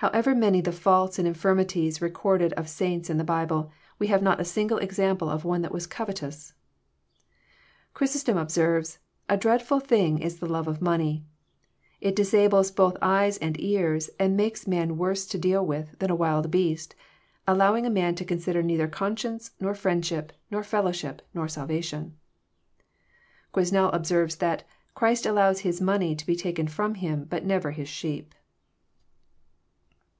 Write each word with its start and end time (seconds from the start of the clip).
However 0.00 0.34
many 0.34 0.60
the 0.60 0.72
faults 0.72 1.18
and 1.18 1.26
infirmities 1.26 2.02
re 2.02 2.10
corded 2.10 2.52
of 2.52 2.68
saints 2.68 3.08
in 3.08 3.16
the 3.16 3.24
Bible, 3.24 3.70
we 3.98 4.08
have 4.08 4.20
not 4.22 4.38
a 4.38 4.44
single 4.44 4.76
example 4.76 5.30
of 5.30 5.42
one 5.46 5.62
that 5.62 5.72
was 5.72 5.86
covetous. 5.86 6.52
Chrysostom 7.94 8.36
observes:" 8.36 8.98
A 9.30 9.38
dreadful 9.38 9.80
thing 9.80 10.18
is 10.18 10.36
the 10.36 10.44
love 10.46 10.68
of 10.68 10.82
money 10.82 11.24
I 12.02 12.08
It 12.08 12.14
disables 12.14 12.70
both 12.70 12.98
eyes 13.00 13.38
and 13.38 13.58
ears, 13.58 14.10
and 14.20 14.36
makes 14.36 14.66
man 14.66 14.98
worse 14.98 15.26
to 15.28 15.38
deal 15.38 15.64
with 15.64 15.98
than 15.98 16.10
a 16.10 16.14
wild 16.14 16.50
beast, 16.50 16.94
allowing 17.48 17.86
a 17.86 17.90
man 17.90 18.14
to 18.16 18.24
consider 18.26 18.62
neither 18.62 18.88
conscience, 18.88 19.52
nor 19.60 19.72
friendship, 19.74 20.30
nor 20.50 20.62
fellowship, 20.62 21.22
nor 21.32 21.48
salva 21.48 21.80
tion," 21.80 22.18
Quesnel 23.54 23.90
observes 23.94 24.36
that 24.36 24.62
*< 24.80 24.94
Christ 24.94 25.24
allows 25.24 25.60
His 25.60 25.80
money 25.80 26.14
to 26.14 26.26
be 26.26 26.36
taken 26.36 26.66
ftom 26.66 26.98
Him, 26.98 27.24
but 27.24 27.46
never 27.46 27.70
His 27.70 27.88
sheep." 27.88 28.34